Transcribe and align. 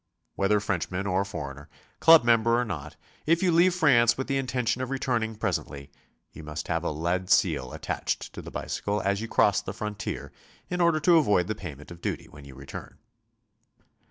Whether 0.33 0.59
Frenchmen 0.59 1.05
or 1.05 1.23
foreigner, 1.23 1.69
club 1.99 2.23
member 2.25 2.59
or 2.59 2.65
not, 2.65 2.95
if 3.27 3.43
you 3.43 3.51
leave 3.51 3.75
France 3.75 4.17
with 4.17 4.25
the 4.25 4.39
intention 4.39 4.81
of 4.81 4.89
returning 4.89 5.35
presently, 5.35 5.91
you 6.31 6.41
must 6.41 6.69
have 6.69 6.83
a 6.83 6.89
lead 6.89 7.29
seal 7.29 7.71
attached 7.71 8.33
to 8.33 8.41
the 8.41 8.49
bicycle 8.49 8.99
as 9.01 9.21
you 9.21 9.27
cross 9.27 9.61
the 9.61 9.73
frontier 9.73 10.31
in 10.71 10.81
order 10.81 10.99
to 11.01 11.17
avoid 11.17 11.45
the 11.45 11.53
payment 11.53 11.91
of 11.91 12.01
duty 12.01 12.27
when 12.27 12.45
you 12.45 12.55
return. 12.55 12.97